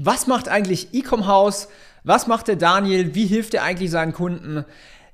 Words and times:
Was 0.00 0.28
macht 0.28 0.48
eigentlich 0.48 0.94
Ecom 0.94 1.26
House? 1.26 1.66
Was 2.04 2.28
macht 2.28 2.46
der 2.46 2.54
Daniel? 2.54 3.16
Wie 3.16 3.26
hilft 3.26 3.54
er 3.54 3.64
eigentlich 3.64 3.90
seinen 3.90 4.12
Kunden? 4.12 4.64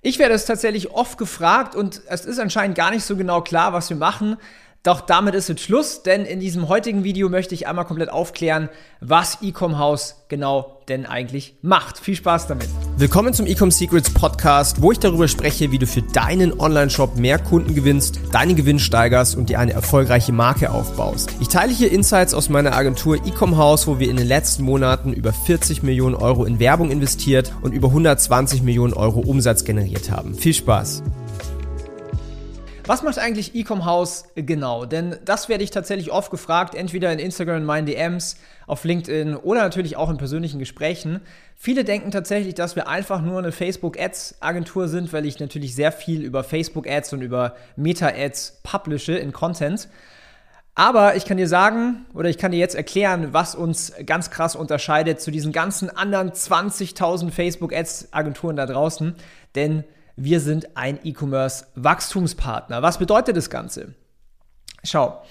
Ich 0.02 0.18
werde 0.18 0.34
es 0.34 0.44
tatsächlich 0.44 0.90
oft 0.90 1.16
gefragt 1.16 1.74
und 1.74 2.02
es 2.06 2.26
ist 2.26 2.38
anscheinend 2.38 2.76
gar 2.76 2.90
nicht 2.90 3.02
so 3.04 3.16
genau 3.16 3.40
klar, 3.40 3.72
was 3.72 3.88
wir 3.88 3.96
machen. 3.96 4.36
Doch 4.84 5.00
damit 5.00 5.34
ist 5.34 5.48
jetzt 5.48 5.62
Schluss, 5.62 6.02
denn 6.02 6.26
in 6.26 6.40
diesem 6.40 6.68
heutigen 6.68 7.04
Video 7.04 7.30
möchte 7.30 7.54
ich 7.54 7.66
einmal 7.66 7.86
komplett 7.86 8.10
aufklären, 8.10 8.68
was 9.00 9.38
Ecom 9.40 9.78
House 9.78 10.26
genau 10.28 10.82
denn 10.90 11.06
eigentlich 11.06 11.54
macht. 11.62 11.98
Viel 11.98 12.14
Spaß 12.14 12.48
damit. 12.48 12.68
Willkommen 12.98 13.32
zum 13.32 13.46
Ecom 13.46 13.70
Secrets 13.70 14.10
Podcast, 14.10 14.82
wo 14.82 14.92
ich 14.92 14.98
darüber 14.98 15.26
spreche, 15.26 15.72
wie 15.72 15.78
du 15.78 15.86
für 15.86 16.02
deinen 16.02 16.60
Online-Shop 16.60 17.16
mehr 17.16 17.38
Kunden 17.38 17.74
gewinnst, 17.74 18.20
deinen 18.30 18.56
Gewinn 18.56 18.78
steigerst 18.78 19.36
und 19.36 19.48
dir 19.48 19.58
eine 19.58 19.72
erfolgreiche 19.72 20.32
Marke 20.32 20.70
aufbaust. 20.70 21.30
Ich 21.40 21.48
teile 21.48 21.72
hier 21.72 21.90
Insights 21.90 22.34
aus 22.34 22.50
meiner 22.50 22.74
Agentur 22.74 23.16
Ecom 23.16 23.56
House, 23.56 23.86
wo 23.86 23.98
wir 23.98 24.10
in 24.10 24.18
den 24.18 24.26
letzten 24.26 24.64
Monaten 24.64 25.14
über 25.14 25.32
40 25.32 25.82
Millionen 25.82 26.14
Euro 26.14 26.44
in 26.44 26.58
Werbung 26.58 26.90
investiert 26.90 27.54
und 27.62 27.72
über 27.72 27.88
120 27.88 28.62
Millionen 28.62 28.92
Euro 28.92 29.20
Umsatz 29.20 29.64
generiert 29.64 30.10
haben. 30.10 30.34
Viel 30.34 30.52
Spaß! 30.52 31.02
Was 32.86 33.02
macht 33.02 33.18
eigentlich 33.18 33.54
Ecom 33.54 33.86
House 33.86 34.26
genau? 34.34 34.84
Denn 34.84 35.16
das 35.24 35.48
werde 35.48 35.64
ich 35.64 35.70
tatsächlich 35.70 36.12
oft 36.12 36.30
gefragt, 36.30 36.74
entweder 36.74 37.10
in 37.10 37.18
Instagram 37.18 37.56
in 37.56 37.64
meinen 37.64 37.86
DMs, 37.86 38.36
auf 38.66 38.84
LinkedIn 38.84 39.36
oder 39.36 39.62
natürlich 39.62 39.96
auch 39.96 40.10
in 40.10 40.18
persönlichen 40.18 40.58
Gesprächen. 40.58 41.20
Viele 41.56 41.84
denken 41.84 42.10
tatsächlich, 42.10 42.54
dass 42.54 42.76
wir 42.76 42.86
einfach 42.86 43.22
nur 43.22 43.38
eine 43.38 43.52
Facebook 43.52 43.98
Ads 43.98 44.36
Agentur 44.40 44.88
sind, 44.88 45.14
weil 45.14 45.24
ich 45.24 45.40
natürlich 45.40 45.74
sehr 45.74 45.92
viel 45.92 46.22
über 46.22 46.44
Facebook 46.44 46.86
Ads 46.86 47.14
und 47.14 47.22
über 47.22 47.56
Meta 47.76 48.08
Ads 48.08 48.60
publische 48.62 49.14
in 49.14 49.32
Content. 49.32 49.88
Aber 50.74 51.16
ich 51.16 51.24
kann 51.24 51.38
dir 51.38 51.48
sagen, 51.48 52.04
oder 52.12 52.28
ich 52.28 52.36
kann 52.36 52.52
dir 52.52 52.58
jetzt 52.58 52.74
erklären, 52.74 53.28
was 53.32 53.54
uns 53.54 53.92
ganz 54.04 54.30
krass 54.30 54.56
unterscheidet 54.56 55.22
zu 55.22 55.30
diesen 55.30 55.52
ganzen 55.52 55.88
anderen 55.88 56.32
20.000 56.32 57.30
Facebook 57.30 57.72
Ads 57.72 58.08
Agenturen 58.12 58.56
da 58.56 58.66
draußen. 58.66 59.14
Denn 59.54 59.84
wir 60.16 60.40
sind 60.40 60.76
ein 60.76 60.98
E-Commerce-Wachstumspartner. 61.02 62.82
Was 62.82 62.98
bedeutet 62.98 63.36
das 63.36 63.50
Ganze? 63.50 63.94
Schau, 64.82 65.22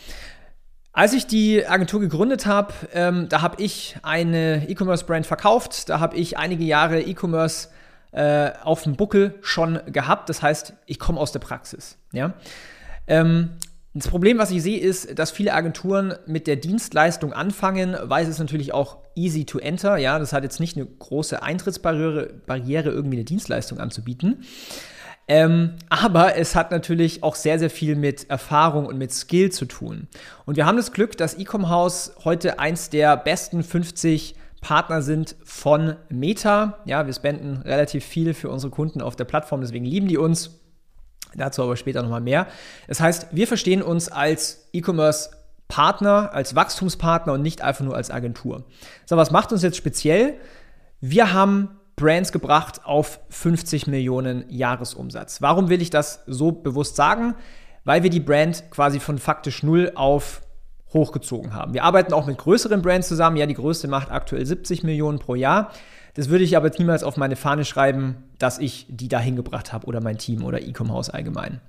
als 0.91 1.13
ich 1.13 1.25
die 1.25 1.65
Agentur 1.65 1.99
gegründet 1.99 2.45
habe, 2.45 2.73
ähm, 2.93 3.27
da 3.29 3.41
habe 3.41 3.61
ich 3.61 3.97
eine 4.03 4.69
E-Commerce-Brand 4.69 5.25
verkauft, 5.25 5.89
da 5.89 5.99
habe 5.99 6.15
ich 6.17 6.37
einige 6.37 6.63
Jahre 6.63 7.01
E-Commerce 7.01 7.69
äh, 8.11 8.51
auf 8.61 8.83
dem 8.83 8.95
Buckel 8.95 9.33
schon 9.41 9.79
gehabt. 9.87 10.29
Das 10.29 10.43
heißt, 10.43 10.73
ich 10.85 10.99
komme 10.99 11.19
aus 11.19 11.31
der 11.31 11.39
Praxis. 11.39 11.97
Ja? 12.11 12.33
Ähm, 13.07 13.57
das 13.95 14.07
Problem, 14.07 14.39
was 14.39 14.49
ich 14.49 14.63
sehe, 14.63 14.79
ist, 14.79 15.19
dass 15.19 15.29
viele 15.29 15.53
Agenturen 15.53 16.15
mit 16.25 16.47
der 16.47 16.55
Dienstleistung 16.55 17.31
anfangen, 17.31 17.95
weil 18.03 18.23
es 18.23 18.29
ist 18.29 18.39
natürlich 18.39 18.73
auch 18.73 18.97
easy 19.15 19.45
to 19.45 19.59
enter. 19.59 19.97
Ja, 19.97 20.17
das 20.17 20.33
hat 20.33 20.43
jetzt 20.43 20.59
nicht 20.59 20.75
eine 20.75 20.87
große 20.87 21.43
Eintrittsbarriere, 21.43 22.33
Barriere, 22.47 22.89
irgendwie 22.89 23.17
eine 23.17 23.23
Dienstleistung 23.23 23.79
anzubieten. 23.79 24.43
Ähm, 25.27 25.75
aber 25.89 26.37
es 26.37 26.55
hat 26.55 26.71
natürlich 26.71 27.23
auch 27.23 27.35
sehr, 27.35 27.59
sehr 27.59 27.69
viel 27.69 27.95
mit 27.95 28.29
Erfahrung 28.29 28.87
und 28.87 28.97
mit 28.97 29.13
Skill 29.13 29.51
zu 29.51 29.65
tun. 29.65 30.07
Und 30.45 30.57
wir 30.57 30.65
haben 30.65 30.75
das 30.75 30.91
Glück, 30.91 31.15
dass 31.15 31.35
Ecom 31.35 31.69
House 31.69 32.13
heute 32.23 32.59
eins 32.59 32.89
der 32.89 33.15
besten 33.15 33.63
50 33.63 34.35
Partner 34.59 35.01
sind 35.01 35.35
von 35.43 35.97
Meta. 36.09 36.79
Ja, 36.85 37.05
wir 37.05 37.13
spenden 37.13 37.61
relativ 37.61 38.03
viel 38.03 38.33
für 38.33 38.49
unsere 38.49 38.71
Kunden 38.71 39.01
auf 39.01 39.15
der 39.15 39.25
Plattform, 39.25 39.61
deswegen 39.61 39.85
lieben 39.85 40.07
die 40.07 40.17
uns. 40.17 40.62
Dazu 41.35 41.63
aber 41.63 41.75
später 41.75 42.01
nochmal 42.01 42.21
mehr. 42.21 42.47
Das 42.87 42.99
heißt, 42.99 43.27
wir 43.31 43.47
verstehen 43.47 43.81
uns 43.81 44.09
als 44.09 44.67
E-Commerce 44.73 45.31
Partner, 45.67 46.31
als 46.33 46.55
Wachstumspartner 46.55 47.33
und 47.33 47.41
nicht 47.41 47.61
einfach 47.61 47.83
nur 47.83 47.95
als 47.95 48.11
Agentur. 48.11 48.63
So, 49.05 49.17
was 49.17 49.31
macht 49.31 49.51
uns 49.51 49.63
jetzt 49.63 49.77
speziell? 49.77 50.35
Wir 51.01 51.33
haben 51.33 51.79
Brands 51.95 52.31
gebracht 52.31 52.81
auf 52.85 53.19
50 53.29 53.87
Millionen 53.87 54.45
Jahresumsatz. 54.49 55.41
Warum 55.41 55.69
will 55.69 55.81
ich 55.81 55.89
das 55.89 56.23
so 56.27 56.51
bewusst 56.51 56.95
sagen? 56.95 57.35
Weil 57.85 58.03
wir 58.03 58.09
die 58.09 58.19
Brand 58.19 58.71
quasi 58.71 58.99
von 58.99 59.17
faktisch 59.17 59.63
null 59.63 59.91
auf 59.95 60.41
hochgezogen 60.93 61.53
haben. 61.53 61.73
Wir 61.73 61.83
arbeiten 61.83 62.13
auch 62.13 62.27
mit 62.27 62.37
größeren 62.37 62.81
Brands 62.81 63.07
zusammen. 63.07 63.37
Ja, 63.37 63.45
die 63.45 63.55
größte 63.55 63.87
macht 63.87 64.11
aktuell 64.11 64.45
70 64.45 64.83
Millionen 64.83 65.19
pro 65.19 65.35
Jahr. 65.35 65.71
Das 66.13 66.29
würde 66.29 66.43
ich 66.43 66.55
aber 66.55 66.69
niemals 66.77 67.03
auf 67.03 67.17
meine 67.17 67.35
Fahne 67.35 67.65
schreiben, 67.65 68.23
dass 68.37 68.59
ich 68.59 68.85
die 68.89 69.07
da 69.07 69.19
hingebracht 69.19 69.73
habe 69.73 69.87
oder 69.87 70.01
mein 70.01 70.17
Team 70.17 70.43
oder 70.43 70.61
E-Com-House 70.61 71.09
allgemein. 71.09 71.59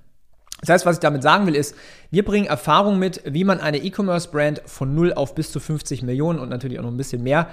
Das 0.60 0.68
heißt, 0.68 0.86
was 0.86 0.96
ich 0.96 1.00
damit 1.00 1.22
sagen 1.22 1.46
will, 1.46 1.54
ist, 1.54 1.74
wir 2.10 2.24
bringen 2.24 2.46
Erfahrung 2.46 2.98
mit, 2.98 3.20
wie 3.26 3.44
man 3.44 3.60
eine 3.60 3.78
E-Commerce-Brand 3.78 4.62
von 4.66 4.94
0 4.94 5.12
auf 5.14 5.34
bis 5.34 5.52
zu 5.52 5.60
50 5.60 6.02
Millionen 6.02 6.38
und 6.38 6.48
natürlich 6.48 6.78
auch 6.78 6.84
noch 6.84 6.90
ein 6.90 6.96
bisschen 6.96 7.22
mehr 7.22 7.48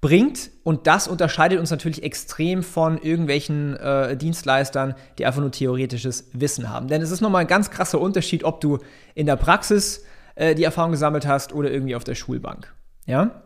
bringt. 0.00 0.50
Und 0.64 0.86
das 0.86 1.06
unterscheidet 1.08 1.60
uns 1.60 1.70
natürlich 1.70 2.02
extrem 2.02 2.62
von 2.62 2.98
irgendwelchen 2.98 3.76
äh, 3.76 4.16
Dienstleistern, 4.16 4.94
die 5.18 5.26
einfach 5.26 5.40
nur 5.40 5.52
theoretisches 5.52 6.30
Wissen 6.32 6.70
haben. 6.70 6.88
Denn 6.88 7.02
es 7.02 7.10
ist 7.10 7.20
nochmal 7.20 7.42
ein 7.42 7.46
ganz 7.46 7.70
krasser 7.70 8.00
Unterschied, 8.00 8.44
ob 8.44 8.60
du 8.60 8.78
in 9.14 9.26
der 9.26 9.36
Praxis 9.36 10.04
äh, 10.34 10.54
die 10.54 10.64
Erfahrung 10.64 10.90
gesammelt 10.92 11.26
hast 11.26 11.52
oder 11.52 11.70
irgendwie 11.70 11.94
auf 11.94 12.04
der 12.04 12.14
Schulbank. 12.14 12.74
Ja? 13.06 13.42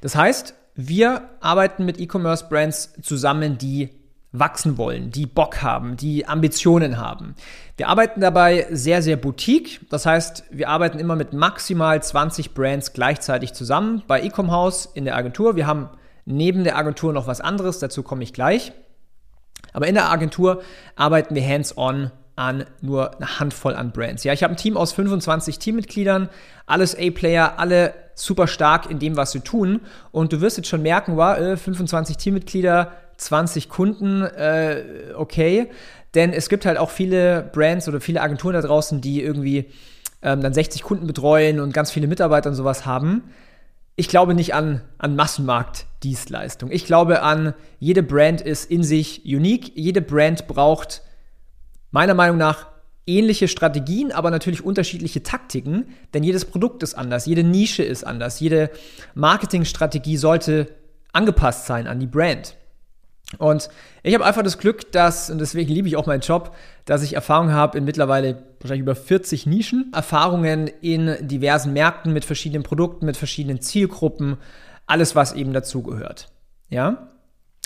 Das 0.00 0.16
heißt, 0.16 0.54
wir 0.80 1.30
arbeiten 1.40 1.84
mit 1.84 1.98
E-Commerce-Brands 1.98 2.92
zusammen, 3.02 3.58
die 3.58 3.90
wachsen 4.30 4.78
wollen, 4.78 5.10
die 5.10 5.26
Bock 5.26 5.60
haben, 5.60 5.96
die 5.96 6.28
Ambitionen 6.28 6.98
haben. 6.98 7.34
Wir 7.76 7.88
arbeiten 7.88 8.20
dabei 8.20 8.68
sehr, 8.70 9.02
sehr 9.02 9.16
boutique. 9.16 9.80
Das 9.90 10.06
heißt, 10.06 10.44
wir 10.52 10.68
arbeiten 10.68 11.00
immer 11.00 11.16
mit 11.16 11.32
maximal 11.32 12.00
20 12.00 12.54
Brands 12.54 12.92
gleichzeitig 12.92 13.54
zusammen 13.54 14.04
bei 14.06 14.20
Ecom 14.20 14.52
House 14.52 14.86
in 14.86 15.04
der 15.04 15.16
Agentur. 15.16 15.56
Wir 15.56 15.66
haben 15.66 15.88
neben 16.26 16.62
der 16.62 16.76
Agentur 16.76 17.12
noch 17.12 17.26
was 17.26 17.40
anderes, 17.40 17.80
dazu 17.80 18.04
komme 18.04 18.22
ich 18.22 18.32
gleich. 18.32 18.70
Aber 19.72 19.88
in 19.88 19.96
der 19.96 20.12
Agentur 20.12 20.62
arbeiten 20.94 21.34
wir 21.34 21.44
hands-on 21.44 22.12
an 22.38 22.64
nur 22.80 23.16
eine 23.16 23.40
Handvoll 23.40 23.74
an 23.74 23.90
Brands. 23.90 24.22
Ja, 24.22 24.32
ich 24.32 24.44
habe 24.44 24.54
ein 24.54 24.56
Team 24.56 24.76
aus 24.76 24.92
25 24.92 25.58
Teammitgliedern, 25.58 26.28
alles 26.66 26.96
A-Player, 26.96 27.58
alle 27.58 27.92
super 28.14 28.46
stark 28.46 28.88
in 28.88 29.00
dem, 29.00 29.16
was 29.16 29.32
sie 29.32 29.40
tun. 29.40 29.80
Und 30.12 30.32
du 30.32 30.40
wirst 30.40 30.56
jetzt 30.56 30.68
schon 30.68 30.82
merken, 30.82 31.16
wow, 31.16 31.36
äh, 31.36 31.56
25 31.56 32.16
Teammitglieder, 32.16 32.92
20 33.16 33.68
Kunden, 33.68 34.22
äh, 34.22 34.84
okay. 35.16 35.68
Denn 36.14 36.32
es 36.32 36.48
gibt 36.48 36.64
halt 36.64 36.78
auch 36.78 36.90
viele 36.90 37.50
Brands 37.52 37.88
oder 37.88 38.00
viele 38.00 38.20
Agenturen 38.20 38.54
da 38.54 38.62
draußen, 38.62 39.00
die 39.00 39.20
irgendwie 39.20 39.66
ähm, 40.22 40.40
dann 40.40 40.54
60 40.54 40.82
Kunden 40.82 41.08
betreuen 41.08 41.58
und 41.58 41.74
ganz 41.74 41.90
viele 41.90 42.06
Mitarbeiter 42.06 42.50
und 42.50 42.56
sowas 42.56 42.86
haben. 42.86 43.24
Ich 43.96 44.08
glaube 44.08 44.34
nicht 44.34 44.54
an, 44.54 44.82
an 44.98 45.16
Massenmarktdienstleistung. 45.16 46.70
Ich 46.70 46.86
glaube 46.86 47.22
an, 47.22 47.54
jede 47.80 48.04
Brand 48.04 48.40
ist 48.40 48.70
in 48.70 48.84
sich 48.84 49.22
unique. 49.24 49.72
Jede 49.74 50.00
Brand 50.00 50.46
braucht 50.46 51.02
meiner 51.90 52.14
Meinung 52.14 52.36
nach 52.36 52.66
ähnliche 53.06 53.48
Strategien, 53.48 54.12
aber 54.12 54.30
natürlich 54.30 54.64
unterschiedliche 54.64 55.22
Taktiken, 55.22 55.86
denn 56.12 56.22
jedes 56.22 56.44
Produkt 56.44 56.82
ist 56.82 56.94
anders, 56.94 57.26
jede 57.26 57.42
Nische 57.42 57.82
ist 57.82 58.04
anders, 58.04 58.38
jede 58.38 58.70
Marketingstrategie 59.14 60.18
sollte 60.18 60.68
angepasst 61.12 61.66
sein 61.66 61.86
an 61.86 62.00
die 62.00 62.06
Brand. 62.06 62.54
Und 63.36 63.68
ich 64.02 64.14
habe 64.14 64.24
einfach 64.24 64.42
das 64.42 64.58
Glück, 64.58 64.90
dass, 64.92 65.28
und 65.28 65.38
deswegen 65.38 65.72
liebe 65.72 65.86
ich 65.86 65.96
auch 65.96 66.06
meinen 66.06 66.20
Job, 66.20 66.56
dass 66.86 67.02
ich 67.02 67.14
Erfahrung 67.14 67.52
habe 67.52 67.76
in 67.76 67.84
mittlerweile 67.84 68.42
wahrscheinlich 68.60 68.82
über 68.82 68.94
40 68.94 69.46
Nischen, 69.46 69.92
Erfahrungen 69.92 70.66
in 70.80 71.16
diversen 71.20 71.74
Märkten 71.74 72.12
mit 72.12 72.24
verschiedenen 72.24 72.62
Produkten, 72.62 73.04
mit 73.04 73.18
verschiedenen 73.18 73.60
Zielgruppen, 73.60 74.38
alles, 74.86 75.14
was 75.14 75.34
eben 75.34 75.52
dazugehört. 75.52 76.28
Ja? 76.70 77.08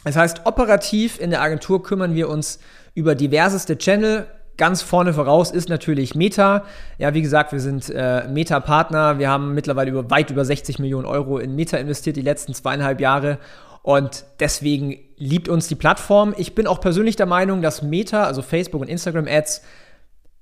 Das 0.02 0.16
heißt, 0.16 0.46
operativ 0.46 1.20
in 1.20 1.30
der 1.30 1.42
Agentur 1.42 1.82
kümmern 1.84 2.16
wir 2.16 2.28
uns 2.28 2.58
über 2.94 3.14
diverseste 3.14 3.78
Channel. 3.78 4.26
Ganz 4.58 4.82
vorne 4.82 5.14
voraus 5.14 5.50
ist 5.50 5.68
natürlich 5.68 6.14
Meta. 6.14 6.64
Ja, 6.98 7.14
wie 7.14 7.22
gesagt, 7.22 7.52
wir 7.52 7.60
sind 7.60 7.88
äh, 7.90 8.28
Meta-Partner. 8.28 9.18
Wir 9.18 9.30
haben 9.30 9.54
mittlerweile 9.54 9.90
über, 9.90 10.10
weit 10.10 10.30
über 10.30 10.44
60 10.44 10.78
Millionen 10.78 11.06
Euro 11.06 11.38
in 11.38 11.54
Meta 11.56 11.78
investiert 11.78 12.16
die 12.16 12.22
letzten 12.22 12.54
zweieinhalb 12.54 13.00
Jahre. 13.00 13.38
Und 13.82 14.24
deswegen 14.40 14.98
liebt 15.16 15.48
uns 15.48 15.68
die 15.68 15.74
Plattform. 15.74 16.34
Ich 16.36 16.54
bin 16.54 16.66
auch 16.66 16.80
persönlich 16.80 17.16
der 17.16 17.26
Meinung, 17.26 17.62
dass 17.62 17.82
Meta, 17.82 18.24
also 18.24 18.42
Facebook 18.42 18.80
und 18.80 18.88
Instagram 18.88 19.26
Ads, 19.26 19.62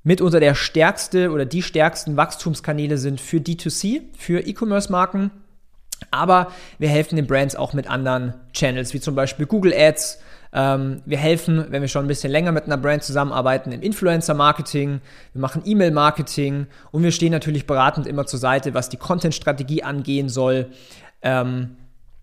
mitunter 0.03 0.41
der 0.41 0.55
stärkste 0.55 1.31
oder 1.31 1.45
die 1.45 1.63
stärksten 1.63 2.17
Wachstumskanäle 2.17 2.99
sind 2.99 3.21
für 3.21 3.39
D2C, 3.39 4.03
für 4.17 4.41
E-Commerce-Marken. 4.41 5.31
Aber 6.11 6.51
wir 6.79 6.89
helfen 6.89 7.17
den 7.17 7.27
Brands 7.27 7.57
auch 7.57 7.73
mit 7.73 7.89
anderen 7.89 8.35
Channels, 8.53 8.95
wie 8.95 9.01
zum 9.01 9.15
Beispiel 9.15 9.47
Google 9.47 9.75
Ads, 9.75 10.19
ähm, 10.53 11.03
wir 11.07 11.19
helfen, 11.19 11.67
wenn 11.71 11.83
wir 11.83 11.89
schon 11.89 12.05
ein 12.05 12.09
bisschen 12.09 12.33
länger 12.33 12.53
mit 12.53 12.65
einer 12.65 12.77
Brand 12.77 13.03
zusammenarbeiten, 13.05 13.73
im 13.73 13.83
Influencer-Marketing, 13.83 15.01
wir 15.33 15.41
machen 15.41 15.63
E-Mail-Marketing 15.65 16.67
und 16.91 17.03
wir 17.03 17.13
stehen 17.13 17.33
natürlich 17.33 17.67
beratend 17.67 18.07
immer 18.07 18.27
zur 18.27 18.41
Seite, 18.41 18.75
was 18.75 18.89
die 18.89 18.97
Content-Strategie 18.97 19.83
angehen 19.83 20.29
soll. 20.29 20.71
Ähm, 21.23 21.77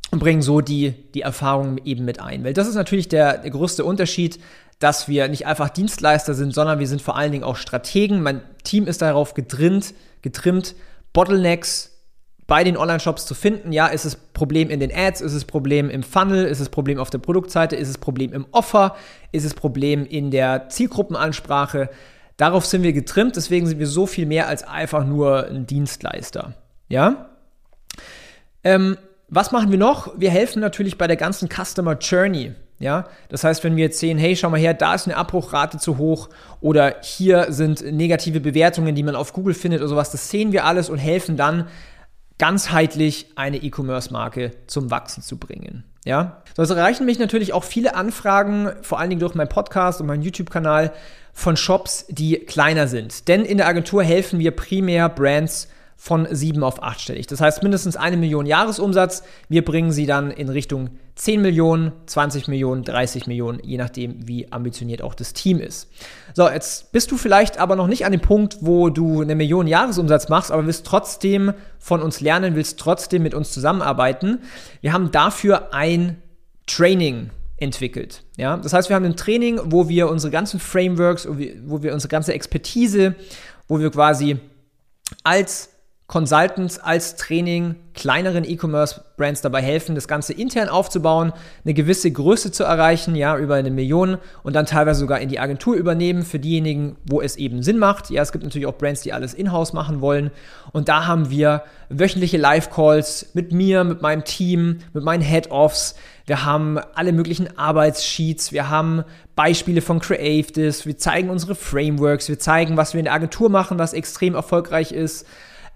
und 0.09 0.19
bringen 0.19 0.41
so 0.41 0.62
die, 0.62 0.91
die 1.13 1.21
Erfahrung 1.21 1.79
eben 1.83 2.06
mit 2.06 2.21
ein. 2.21 2.45
Weil 2.45 2.53
das 2.53 2.68
ist 2.68 2.75
natürlich 2.75 3.09
der, 3.09 3.39
der 3.39 3.51
größte 3.51 3.83
Unterschied, 3.83 4.39
dass 4.80 5.07
wir 5.07 5.27
nicht 5.27 5.45
einfach 5.45 5.69
Dienstleister 5.69 6.33
sind, 6.33 6.53
sondern 6.53 6.80
wir 6.80 6.88
sind 6.88 7.01
vor 7.01 7.18
allen 7.18 7.31
Dingen 7.31 7.44
auch 7.44 7.57
Strategen. 7.57 8.21
Mein 8.21 8.41
Team 8.63 8.88
ist 8.88 9.01
darauf 9.01 9.33
getrimmt, 9.33 9.94
getrimmt 10.21 10.75
Bottlenecks 11.13 11.96
bei 12.47 12.63
den 12.63 12.77
Online-Shops 12.77 13.25
zu 13.25 13.35
finden. 13.35 13.73
Ja, 13.73 13.88
ist 13.88 14.05
es 14.05 14.15
Problem 14.15 14.69
in 14.69 14.79
den 14.79 14.91
Ads, 14.94 15.21
ist 15.21 15.33
es 15.33 15.45
Problem 15.45 15.89
im 15.89 16.01
Funnel, 16.01 16.45
ist 16.45 16.61
es 16.61 16.69
Problem 16.69 16.97
auf 16.97 17.09
der 17.09 17.17
Produktseite, 17.19 17.75
ist 17.75 17.89
es 17.89 17.97
Problem 17.97 18.33
im 18.33 18.47
Offer, 18.51 18.95
ist 19.33 19.45
es 19.45 19.53
Problem 19.53 20.05
in 20.05 20.31
der 20.31 20.69
Zielgruppenansprache. 20.69 21.89
Darauf 22.38 22.65
sind 22.65 22.83
wir 22.83 22.94
getrimmt, 22.94 23.35
deswegen 23.35 23.67
sind 23.67 23.79
wir 23.79 23.88
so 23.88 24.05
viel 24.05 24.25
mehr 24.25 24.47
als 24.47 24.63
einfach 24.63 25.05
nur 25.05 25.47
ein 25.47 25.67
Dienstleister. 25.67 26.53
Ja? 26.88 27.31
Ähm, 28.63 28.97
was 29.27 29.51
machen 29.51 29.71
wir 29.71 29.77
noch? 29.77 30.13
Wir 30.17 30.31
helfen 30.31 30.61
natürlich 30.61 30.97
bei 30.97 31.07
der 31.07 31.17
ganzen 31.17 31.49
Customer 31.49 31.97
Journey. 31.97 32.53
Ja, 32.79 33.07
das 33.29 33.44
heißt, 33.44 33.63
wenn 33.63 33.75
wir 33.75 33.85
jetzt 33.85 33.97
sehen, 33.97 34.19
hey, 34.19 34.35
schau 34.35 34.51
mal 34.51 34.59
her, 34.59 34.75
da 34.75 34.94
ist 34.94 35.07
eine 35.07 35.17
Abbruchrate 35.17 35.79
zu 35.79 35.97
hoch 35.97 36.29
oder 36.61 36.97
hier 37.01 37.47
sind 37.49 37.81
negative 37.91 38.39
Bewertungen, 38.39 38.94
die 38.94 39.01
man 39.01 39.15
auf 39.15 39.33
Google 39.33 39.55
findet 39.55 39.81
oder 39.81 39.89
sowas, 39.89 40.11
das 40.11 40.29
sehen 40.29 40.51
wir 40.51 40.63
alles 40.63 40.88
und 40.91 40.99
helfen 40.99 41.38
dann 41.38 41.67
ganzheitlich 42.38 43.31
eine 43.36 43.57
E-Commerce-Marke 43.57 44.51
zum 44.68 44.92
Wachsen 44.92 45.24
zu 45.24 45.38
bringen. 45.38 45.84
Ja, 46.06 46.42
so 46.56 46.62
also 46.62 46.74
erreichen 46.74 47.06
mich 47.06 47.19
natürlich 47.19 47.51
auch 47.51 47.63
viele 47.63 47.95
Anfragen, 47.95 48.72
vor 48.81 49.00
allen 49.00 49.10
Dingen 49.10 49.19
durch 49.19 49.36
meinen 49.36 49.50
Podcast 49.50 50.00
und 50.00 50.07
meinen 50.07 50.22
YouTube-Kanal 50.22 50.94
von 51.34 51.57
Shops, 51.57 52.06
die 52.10 52.38
kleiner 52.39 52.88
sind. 52.88 53.28
Denn 53.28 53.44
in 53.44 53.57
der 53.57 53.68
Agentur 53.68 54.04
helfen 54.04 54.39
wir 54.39 54.51
primär 54.51 55.10
Brands 55.10 55.68
von 55.97 56.27
7 56.29 56.63
auf 56.63 56.81
8stellig. 56.83 57.27
Das 57.27 57.41
heißt 57.41 57.63
mindestens 57.63 57.97
eine 57.97 58.17
Million 58.17 58.45
Jahresumsatz. 58.45 59.23
Wir 59.49 59.65
bringen 59.65 59.91
sie 59.91 60.05
dann 60.05 60.29
in 60.29 60.47
Richtung 60.47 60.91
10 61.15 61.41
Millionen, 61.41 61.91
20 62.05 62.47
Millionen, 62.47 62.83
30 62.83 63.25
Millionen, 63.25 63.59
je 63.63 63.77
nachdem, 63.77 64.27
wie 64.27 64.51
ambitioniert 64.51 65.01
auch 65.01 65.15
das 65.15 65.33
Team 65.33 65.59
ist. 65.59 65.89
So, 66.35 66.47
jetzt 66.47 66.91
bist 66.91 67.09
du 67.11 67.17
vielleicht 67.17 67.57
aber 67.57 67.75
noch 67.75 67.88
nicht 67.88 68.05
an 68.05 68.11
dem 68.11 68.21
Punkt, 68.21 68.57
wo 68.61 68.89
du 68.89 69.21
eine 69.21 69.33
Million 69.33 69.65
Jahresumsatz 69.65 70.29
machst, 70.29 70.51
aber 70.51 70.67
willst 70.67 70.85
trotzdem 70.85 71.53
von 71.79 72.03
uns 72.03 72.21
lernen, 72.21 72.55
willst 72.55 72.79
trotzdem 72.79 73.23
mit 73.23 73.33
uns 73.33 73.51
zusammenarbeiten. 73.51 74.44
Wir 74.81 74.94
haben 74.94 75.09
dafür 75.09 75.73
ein 75.73 76.21
Training 76.67 77.31
entwickelt. 77.57 78.21
Ja? 78.38 78.57
Das 78.57 78.73
heißt, 78.73 78.89
wir 78.89 78.95
haben 78.95 79.05
ein 79.05 79.17
Training, 79.17 79.59
wo 79.65 79.89
wir 79.89 80.09
unsere 80.09 80.29
ganzen 80.29 80.59
Frameworks, 80.59 81.27
wo 81.27 81.81
wir 81.81 81.94
unsere 81.94 82.09
ganze 82.09 82.33
Expertise, 82.33 83.15
wo 83.67 83.79
wir 83.79 83.89
quasi 83.89 84.38
als 85.23 85.69
Consultants 86.07 86.80
als 86.80 87.18
Training 87.18 87.75
kleineren 87.94 88.45
E-Commerce-Brands 88.45 89.42
dabei 89.42 89.62
helfen, 89.62 89.94
das 89.94 90.07
Ganze 90.07 90.31
intern 90.31 90.69
aufzubauen, 90.69 91.33
eine 91.65 91.74
gewisse 91.74 92.09
Größe 92.09 92.51
zu 92.51 92.63
erreichen, 92.63 93.13
ja, 93.13 93.38
über 93.38 93.56
eine 93.56 93.71
Million 93.71 94.18
und 94.42 94.56
dann 94.56 94.65
teilweise 94.65 95.01
sogar 95.01 95.19
in 95.19 95.27
die 95.27 95.39
Agentur 95.39 95.75
übernehmen 95.75 96.24
für 96.24 96.39
diejenigen, 96.39 96.95
wo 97.06 97.19
es 97.19 97.36
eben 97.36 97.62
Sinn 97.62 97.77
macht. 97.77 98.09
Ja, 98.09 98.21
es 98.21 98.31
gibt 98.31 98.45
natürlich 98.45 98.68
auch 98.68 98.77
Brands, 98.77 99.01
die 99.01 99.12
alles 99.12 99.33
in-house 99.33 99.74
machen 99.74 100.00
wollen 100.00 100.31
und 100.71 100.88
da 100.88 101.07
haben 101.07 101.30
wir 101.30 101.63
wöchentliche 101.89 102.38
Live-Calls 102.38 103.31
mit 103.33 103.51
mir, 103.51 103.83
mit 103.83 104.01
meinem 104.01 104.24
Team, 104.24 104.77
mit 104.94 105.04
meinen 105.04 105.21
Head-Offs. 105.21 105.95
Wir 106.25 106.45
haben 106.45 106.80
alle 106.95 107.12
möglichen 107.12 107.57
Arbeitssheets, 107.57 108.54
wir 108.54 108.69
haben 108.69 109.04
Beispiele 109.36 109.81
von 109.81 110.00
Creatives, 110.00 110.86
wir 110.86 110.98
zeigen 110.98 111.30
unsere 111.30 111.56
Frameworks, 111.56 112.30
wir 112.30 112.39
zeigen, 112.39 112.77
was 112.77 112.94
wir 112.94 113.00
in 113.00 113.06
der 113.06 113.13
Agentur 113.13 113.50
machen, 113.50 113.77
was 113.77 113.92
extrem 113.92 114.36
erfolgreich 114.36 114.94
ist. 114.94 115.25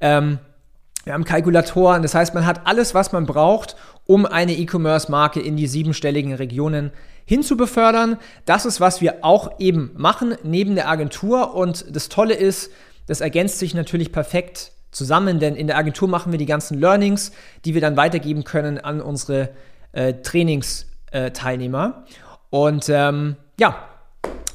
Ähm, 0.02 0.40
wir 1.04 1.14
haben 1.14 1.24
Kalkulatoren, 1.24 2.04
das 2.04 2.14
heißt, 2.14 2.36
man 2.36 2.46
hat 2.46 2.68
alles, 2.68 2.94
was 2.94 3.12
man 3.12 3.26
braucht, 3.26 3.76
um 4.06 4.26
eine 4.26 4.54
E-Commerce-Marke 4.54 5.40
in 5.40 5.58
die 5.58 5.68
siebenstelligen 5.68 6.34
Regionen 6.34 6.92
hinzubefördern. 7.26 8.18
Das 8.46 8.66
ist, 8.66 8.82
was 8.82 9.02
wir 9.02 9.24
auch 9.24 9.60
eben 9.60 9.92
machen, 9.96 10.36
neben 10.44 10.76
der 10.76 10.90
Agentur. 10.90 11.56
Und 11.56 11.86
das 11.96 12.10
Tolle 12.10 12.34
ist, 12.34 12.72
das 13.08 13.22
ergänzt 13.22 13.58
sich 13.60 13.74
natürlich 13.74 14.12
perfekt 14.12 14.74
zusammen, 14.92 15.40
denn 15.40 15.56
in 15.56 15.68
der 15.68 15.78
Agentur 15.78 16.08
machen 16.08 16.32
wir 16.32 16.40
die 16.40 16.46
ganzen 16.46 16.80
Learnings, 16.80 17.32
die 17.66 17.74
wir 17.74 17.82
dann 17.82 17.98
weitergeben 17.98 18.44
können 18.44 18.78
an 18.78 19.02
unsere 19.02 19.50
äh, 19.94 20.16
Trainingsteilnehmer. 20.16 22.04
Und 22.50 22.90
ähm, 22.90 23.38
ja, 23.60 23.88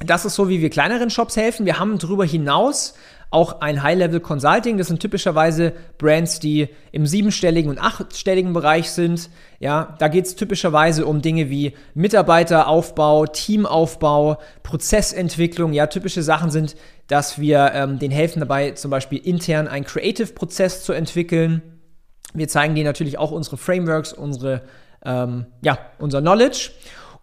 das 0.04 0.26
ist 0.26 0.34
so, 0.34 0.48
wie 0.48 0.60
wir 0.60 0.68
kleineren 0.68 1.08
Shops 1.10 1.36
helfen. 1.36 1.64
Wir 1.64 1.78
haben 1.78 1.98
darüber 1.98 2.24
hinaus 2.24 2.94
auch 3.30 3.60
ein 3.60 3.82
High-Level 3.82 4.20
Consulting. 4.20 4.78
Das 4.78 4.86
sind 4.86 5.00
typischerweise 5.00 5.72
Brands, 5.98 6.40
die 6.40 6.68
im 6.92 7.06
siebenstelligen 7.06 7.70
und 7.70 7.78
achtstelligen 7.78 8.52
Bereich 8.52 8.90
sind. 8.90 9.30
Ja, 9.58 9.96
da 9.98 10.08
geht 10.08 10.26
es 10.26 10.36
typischerweise 10.36 11.06
um 11.06 11.22
Dinge 11.22 11.50
wie 11.50 11.74
Mitarbeiteraufbau, 11.94 13.26
Teamaufbau, 13.26 14.38
Prozessentwicklung. 14.62 15.72
Ja, 15.72 15.86
typische 15.86 16.22
Sachen 16.22 16.50
sind, 16.50 16.76
dass 17.08 17.38
wir 17.38 17.72
ähm, 17.74 17.98
denen 17.98 18.12
helfen 18.12 18.40
dabei, 18.40 18.72
zum 18.72 18.90
Beispiel 18.90 19.18
intern 19.18 19.68
einen 19.68 19.84
Creative-Prozess 19.84 20.84
zu 20.84 20.92
entwickeln. 20.92 21.62
Wir 22.34 22.48
zeigen 22.48 22.74
denen 22.74 22.86
natürlich 22.86 23.18
auch 23.18 23.32
unsere 23.32 23.56
Frameworks, 23.56 24.12
unsere, 24.12 24.62
ähm, 25.04 25.46
ja, 25.62 25.78
unser 25.98 26.20
Knowledge. 26.20 26.70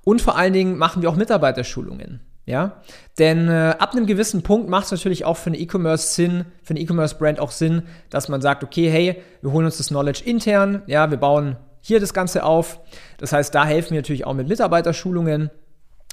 Und 0.04 0.22
vor 0.22 0.38
allen 0.38 0.54
Dingen 0.54 0.78
machen 0.78 1.02
wir 1.02 1.10
auch 1.10 1.16
Mitarbeiterschulungen. 1.16 2.22
Ja, 2.46 2.82
denn 3.20 3.48
äh, 3.48 3.76
ab 3.80 3.94
einem 3.94 4.06
gewissen 4.06 4.44
Punkt 4.44 4.68
macht 4.68 4.86
es 4.86 4.92
natürlich 4.92 5.24
auch 5.24 5.38
für 5.38 5.48
eine 5.48 5.58
E-Commerce 5.58 6.14
Sinn, 6.14 6.46
für 6.62 6.72
eine 6.72 6.82
E-Commerce-Brand 6.82 7.40
auch 7.40 7.52
Sinn, 7.52 7.84
dass 8.10 8.28
man 8.28 8.42
sagt, 8.42 8.66
okay, 8.66 8.90
hey, 8.90 9.22
wir 9.42 9.54
holen 9.54 9.66
uns 9.66 9.78
das 9.78 9.88
Knowledge 9.88 10.24
intern, 10.26 10.82
ja, 10.88 11.10
wir 11.10 11.18
bauen 11.18 11.56
hier 11.80 12.02
das 12.02 12.14
Ganze 12.14 12.44
auf. 12.44 12.80
Das 13.18 13.32
heißt, 13.32 13.56
da 13.56 13.66
helfen 13.66 13.92
wir 13.92 14.00
natürlich 14.00 14.26
auch 14.26 14.34
mit 14.34 14.50
Mitarbeiterschulungen. 14.50 15.52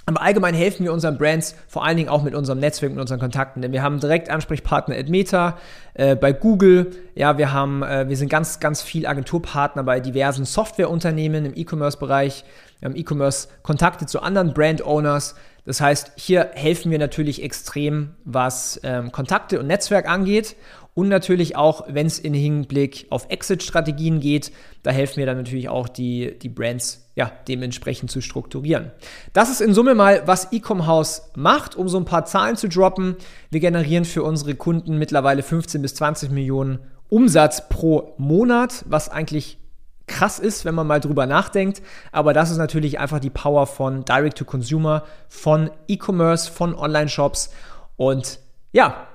Aber 0.06 0.22
allgemein 0.22 0.54
helfen 0.54 0.84
wir 0.84 0.92
unseren 0.92 1.18
Brands 1.18 1.54
vor 1.68 1.84
allen 1.84 1.96
Dingen 1.96 2.08
auch 2.08 2.22
mit 2.22 2.34
unserem 2.34 2.58
Netzwerk, 2.58 2.92
mit 2.92 3.00
unseren 3.00 3.20
Kontakten, 3.20 3.62
denn 3.62 3.72
wir 3.72 3.82
haben 3.82 4.00
direkt 4.00 4.30
Ansprechpartner 4.30 4.96
at 4.96 5.08
Meta, 5.08 5.58
äh, 5.94 6.16
bei 6.16 6.32
Google, 6.32 6.90
ja, 7.14 7.38
wir 7.38 7.52
haben, 7.52 7.82
äh, 7.82 8.08
wir 8.08 8.16
sind 8.16 8.28
ganz, 8.28 8.60
ganz 8.60 8.82
viel 8.82 9.06
Agenturpartner 9.06 9.84
bei 9.84 10.00
diversen 10.00 10.44
Softwareunternehmen 10.44 11.44
im 11.44 11.52
E-Commerce-Bereich, 11.54 12.44
wir 12.80 12.88
haben 12.88 12.96
E-Commerce-Kontakte 12.96 14.06
zu 14.06 14.20
anderen 14.20 14.54
Brand-Owners. 14.54 15.34
Das 15.66 15.80
heißt, 15.82 16.12
hier 16.16 16.50
helfen 16.54 16.90
wir 16.90 16.98
natürlich 16.98 17.42
extrem, 17.42 18.14
was 18.24 18.80
ähm, 18.82 19.12
Kontakte 19.12 19.60
und 19.60 19.66
Netzwerk 19.66 20.08
angeht. 20.08 20.56
Und 20.94 21.08
natürlich 21.08 21.56
auch, 21.56 21.84
wenn 21.88 22.06
es 22.06 22.18
in 22.18 22.34
Hinblick 22.34 23.06
auf 23.10 23.26
Exit-Strategien 23.30 24.20
geht, 24.20 24.52
da 24.82 24.90
helfen 24.90 25.18
wir 25.18 25.26
dann 25.26 25.36
natürlich 25.36 25.68
auch, 25.68 25.88
die, 25.88 26.38
die 26.38 26.48
Brands 26.48 27.08
ja, 27.14 27.30
dementsprechend 27.48 28.10
zu 28.10 28.20
strukturieren. 28.20 28.90
Das 29.32 29.50
ist 29.50 29.60
in 29.60 29.74
Summe 29.74 29.94
mal, 29.94 30.22
was 30.26 30.52
Ecom 30.52 30.86
House 30.86 31.30
macht, 31.34 31.76
um 31.76 31.88
so 31.88 31.98
ein 31.98 32.04
paar 32.04 32.24
Zahlen 32.24 32.56
zu 32.56 32.68
droppen. 32.68 33.16
Wir 33.50 33.60
generieren 33.60 34.04
für 34.04 34.22
unsere 34.22 34.54
Kunden 34.54 34.98
mittlerweile 34.98 35.42
15 35.42 35.82
bis 35.82 35.94
20 35.94 36.30
Millionen 36.30 36.80
Umsatz 37.08 37.68
pro 37.68 38.14
Monat, 38.18 38.84
was 38.88 39.08
eigentlich 39.08 39.58
krass 40.06 40.38
ist, 40.38 40.64
wenn 40.64 40.74
man 40.74 40.86
mal 40.86 41.00
drüber 41.00 41.26
nachdenkt. 41.26 41.82
Aber 42.12 42.32
das 42.32 42.50
ist 42.50 42.58
natürlich 42.58 42.98
einfach 42.98 43.20
die 43.20 43.30
Power 43.30 43.66
von 43.66 44.04
Direct-to-Consumer, 44.04 45.04
von 45.28 45.70
E-Commerce, 45.88 46.50
von 46.50 46.74
Online-Shops. 46.74 47.50
Und 47.96 48.40
ja, 48.72 49.06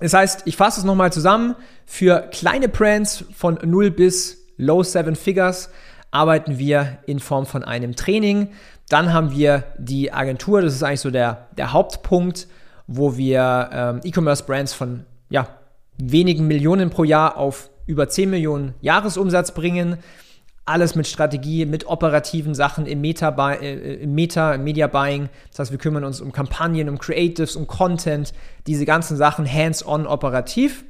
das 0.00 0.12
heißt, 0.12 0.42
ich 0.44 0.56
fasse 0.56 0.80
es 0.80 0.84
nochmal 0.84 1.12
zusammen. 1.12 1.56
Für 1.86 2.28
kleine 2.32 2.68
Brands 2.68 3.24
von 3.34 3.58
0 3.62 3.90
bis 3.90 4.46
Low 4.56 4.82
Seven 4.82 5.16
Figures 5.16 5.70
arbeiten 6.10 6.58
wir 6.58 6.98
in 7.06 7.20
Form 7.20 7.46
von 7.46 7.64
einem 7.64 7.96
Training. 7.96 8.48
Dann 8.88 9.12
haben 9.12 9.32
wir 9.32 9.64
die 9.78 10.12
Agentur, 10.12 10.62
das 10.62 10.74
ist 10.74 10.82
eigentlich 10.82 11.00
so 11.00 11.10
der, 11.10 11.48
der 11.56 11.72
Hauptpunkt, 11.72 12.46
wo 12.86 13.16
wir 13.16 13.70
ähm, 13.72 14.00
E-Commerce-Brands 14.04 14.72
von 14.72 15.04
ja, 15.28 15.48
wenigen 15.98 16.46
Millionen 16.46 16.90
pro 16.90 17.04
Jahr 17.04 17.36
auf 17.36 17.70
über 17.86 18.08
10 18.08 18.30
Millionen 18.30 18.74
Jahresumsatz 18.80 19.52
bringen. 19.52 19.98
Alles 20.66 20.94
mit 20.94 21.06
Strategie, 21.06 21.64
mit 21.64 21.86
operativen 21.86 22.54
Sachen 22.54 22.86
im 22.86 23.00
Meta, 23.00 23.30
äh, 23.54 23.94
im 23.94 24.14
Meta, 24.14 24.54
im 24.54 24.64
Media 24.64 24.88
Buying. 24.88 25.28
Das 25.50 25.60
heißt, 25.60 25.70
wir 25.70 25.78
kümmern 25.78 26.04
uns 26.04 26.20
um 26.20 26.32
Kampagnen, 26.32 26.88
um 26.88 26.98
Creatives, 26.98 27.56
um 27.56 27.66
Content, 27.66 28.34
diese 28.66 28.84
ganzen 28.84 29.16
Sachen 29.16 29.50
hands-on 29.50 30.06
operativ. 30.06 30.84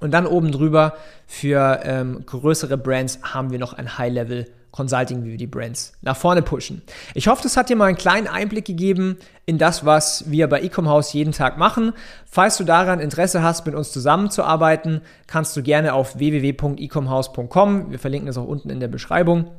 Und 0.00 0.12
dann 0.12 0.26
oben 0.26 0.52
drüber 0.52 0.94
für 1.26 1.80
ähm, 1.82 2.24
größere 2.24 2.76
Brands 2.78 3.20
haben 3.22 3.50
wir 3.50 3.58
noch 3.58 3.72
ein 3.72 3.98
High-Level 3.98 4.46
Consulting, 4.70 5.24
wie 5.24 5.30
wir 5.30 5.36
die 5.36 5.46
Brands 5.46 5.92
nach 6.02 6.16
vorne 6.16 6.42
pushen. 6.42 6.82
Ich 7.14 7.28
hoffe, 7.28 7.42
das 7.42 7.56
hat 7.56 7.68
dir 7.68 7.76
mal 7.76 7.86
einen 7.86 7.96
kleinen 7.96 8.28
Einblick 8.28 8.64
gegeben 8.64 9.16
in 9.46 9.58
das, 9.58 9.84
was 9.84 10.30
wir 10.30 10.48
bei 10.48 10.60
Ecom 10.60 10.88
House 10.88 11.12
jeden 11.12 11.32
Tag 11.32 11.58
machen. 11.58 11.92
Falls 12.26 12.56
du 12.56 12.64
daran 12.64 13.00
Interesse 13.00 13.42
hast, 13.42 13.66
mit 13.66 13.74
uns 13.74 13.92
zusammenzuarbeiten, 13.92 15.00
kannst 15.26 15.56
du 15.56 15.62
gerne 15.62 15.92
auf 15.94 16.18
www.ecomhouse.com, 16.18 17.90
wir 17.90 17.98
verlinken 17.98 18.26
das 18.26 18.38
auch 18.38 18.46
unten 18.46 18.70
in 18.70 18.80
der 18.80 18.88
Beschreibung, 18.88 19.50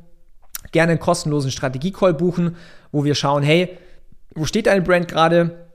gerne 0.72 0.92
einen 0.92 1.00
kostenlosen 1.00 1.50
Strategie-Call 1.50 2.14
buchen, 2.14 2.56
wo 2.90 3.04
wir 3.04 3.14
schauen, 3.14 3.42
hey, 3.42 3.76
wo 4.34 4.46
steht 4.46 4.66
deine 4.66 4.82
Brand 4.82 5.08
gerade? 5.08 5.66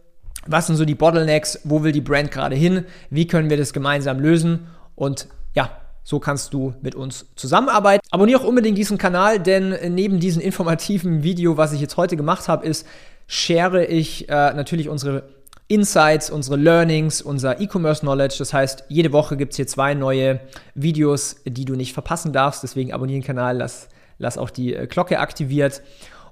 Was 0.47 0.67
sind 0.67 0.77
so 0.77 0.85
die 0.85 0.95
Bottlenecks? 0.95 1.59
Wo 1.63 1.83
will 1.83 1.91
die 1.91 2.01
Brand 2.01 2.31
gerade 2.31 2.55
hin? 2.55 2.85
Wie 3.09 3.27
können 3.27 3.49
wir 3.49 3.57
das 3.57 3.73
gemeinsam 3.73 4.19
lösen? 4.19 4.67
Und 4.95 5.27
ja, 5.53 5.69
so 6.07 6.21
kannst 6.21 6.53
du 6.53 6.73
mit 6.81 6.95
uns 6.95 7.25
zusammenarbeiten. 7.35 8.01
Abonniere 8.11 8.39
auch 8.39 8.45
unbedingt 8.45 8.77
diesen 8.77 8.97
Kanal, 8.97 9.39
denn 9.39 9.75
neben 9.93 10.21
diesem 10.21 10.41
informativen 10.41 11.21
Video, 11.21 11.57
was 11.57 11.73
ich 11.73 11.81
jetzt 11.81 11.97
heute 11.97 12.15
gemacht 12.15 12.47
habe, 12.47 12.65
ist, 12.65 12.87
share 13.27 13.85
ich 13.85 14.29
äh, 14.29 14.53
natürlich 14.53 14.87
unsere 14.87 15.23
Insights, 15.67 16.29
unsere 16.29 16.55
Learnings, 16.55 17.21
unser 17.21 17.59
E-Commerce 17.59 17.99
Knowledge. 17.99 18.35
Das 18.39 18.53
heißt, 18.53 18.85
jede 18.87 19.11
Woche 19.11 19.35
gibt 19.35 19.51
es 19.51 19.57
hier 19.57 19.67
zwei 19.67 19.95
neue 19.95 20.39
Videos, 20.75 21.41
die 21.43 21.65
du 21.65 21.75
nicht 21.75 21.91
verpassen 21.91 22.31
darfst. 22.31 22.63
Deswegen 22.63 22.93
abonniere 22.93 23.19
den 23.19 23.25
Kanal, 23.25 23.57
lass, 23.57 23.89
lass 24.17 24.37
auch 24.37 24.49
die 24.49 24.75
äh, 24.75 24.87
Glocke 24.87 25.19
aktiviert. 25.19 25.81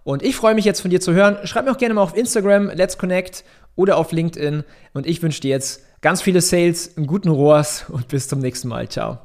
Und 0.05 0.24
ich 0.24 0.38
freue 0.38 0.55
mich 0.55 0.63
jetzt 0.63 0.79
von 0.79 0.89
dir 0.89 1.01
zu 1.01 1.12
hören. 1.12 1.39
Schreib 1.44 1.65
mir 1.65 1.72
auch 1.72 1.77
gerne 1.77 1.96
mal 1.96 2.01
auf 2.01 2.15
Instagram, 2.15 2.70
Let's 2.70 2.98
Connect 2.98 3.44
oder 3.75 3.98
auf 3.98 4.13
LinkedIn. 4.13 4.63
Und 4.94 5.05
ich 5.05 5.22
wünsche 5.22 5.41
dir 5.41 5.50
jetzt 5.50 5.82
ganz 6.00 6.22
viele 6.22 6.39
Sales, 6.39 6.96
einen 6.96 7.08
guten 7.08 7.27
Rohrs 7.27 7.88
und 7.89 8.08
bis 8.08 8.29
zum 8.29 8.39
nächsten 8.39 8.70
Mal. 8.70 8.88
Ciao. 8.88 9.25